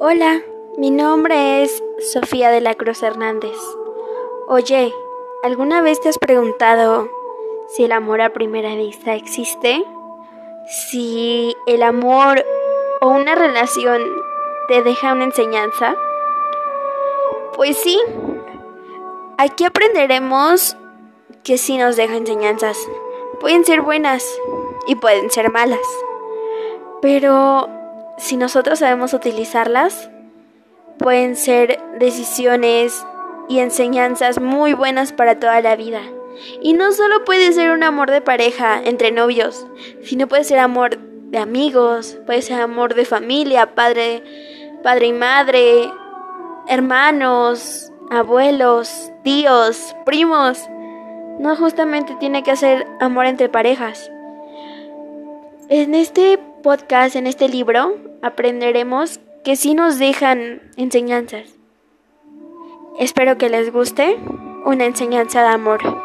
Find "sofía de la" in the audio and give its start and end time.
2.12-2.74